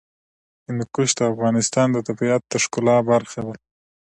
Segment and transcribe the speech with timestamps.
[0.67, 3.55] هندوکش د افغانستان د طبیعت د ښکلا برخه ده.